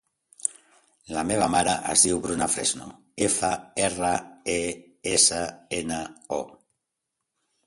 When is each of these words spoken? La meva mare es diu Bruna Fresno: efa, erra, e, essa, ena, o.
La 1.17 1.23
meva 1.31 1.49
mare 1.55 1.75
es 1.95 2.05
diu 2.07 2.21
Bruna 2.23 2.47
Fresno: 2.53 2.87
efa, 3.27 3.51
erra, 3.89 4.11
e, 4.55 4.57
essa, 5.13 5.45
ena, 5.83 6.01
o. 6.41 6.43